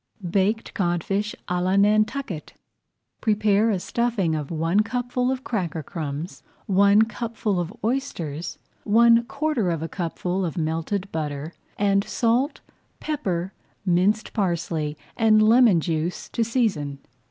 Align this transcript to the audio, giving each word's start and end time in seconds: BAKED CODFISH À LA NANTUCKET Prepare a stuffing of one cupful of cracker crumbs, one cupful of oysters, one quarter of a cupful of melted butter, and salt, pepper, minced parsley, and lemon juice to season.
BAKED 0.27 0.73
CODFISH 0.73 1.35
À 1.47 1.61
LA 1.63 1.75
NANTUCKET 1.75 2.53
Prepare 3.21 3.69
a 3.69 3.77
stuffing 3.79 4.33
of 4.33 4.49
one 4.49 4.79
cupful 4.79 5.29
of 5.29 5.43
cracker 5.43 5.83
crumbs, 5.83 6.41
one 6.65 7.03
cupful 7.03 7.59
of 7.59 7.71
oysters, 7.83 8.57
one 8.83 9.23
quarter 9.25 9.69
of 9.69 9.83
a 9.83 9.87
cupful 9.87 10.43
of 10.43 10.57
melted 10.57 11.11
butter, 11.11 11.53
and 11.77 12.03
salt, 12.03 12.61
pepper, 12.99 13.53
minced 13.85 14.33
parsley, 14.33 14.97
and 15.17 15.43
lemon 15.43 15.79
juice 15.79 16.29
to 16.29 16.43
season. 16.43 16.97